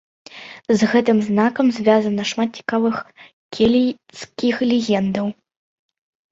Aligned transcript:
З 0.79 0.87
гэтым 0.93 1.19
знакам 1.27 1.65
звязана 1.81 2.21
шмат 2.31 2.49
цікавых 2.61 2.97
кельцкіх 3.59 4.67
легендаў. 4.73 5.33